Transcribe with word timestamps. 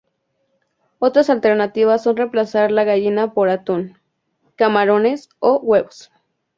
Otras 0.97 1.29
alternativas 1.29 2.01
son 2.01 2.17
remplazar 2.17 2.71
la 2.71 2.83
gallina 2.85 3.35
por 3.35 3.49
atún, 3.51 3.99
camarones 4.55 5.29
o 5.37 5.59
huevos. 5.59 6.11